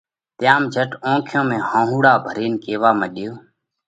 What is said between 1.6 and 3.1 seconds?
هئهونڙا ڀرينَ ڪيوا